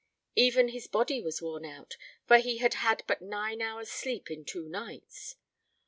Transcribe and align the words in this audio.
Even 0.35 0.69
his 0.69 0.87
body 0.87 1.21
was 1.21 1.43
worn 1.43 1.63
out, 1.63 1.95
for 2.25 2.39
he 2.39 2.57
had 2.57 2.73
had 2.73 3.03
but 3.05 3.21
nine 3.21 3.61
hours' 3.61 3.91
sleep 3.91 4.31
in 4.31 4.43
two 4.43 4.67
nights. 4.67 5.35